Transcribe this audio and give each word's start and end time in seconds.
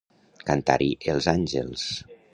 Cantar-hi 0.47 0.89
els 1.15 1.31
àngels. 1.35 1.85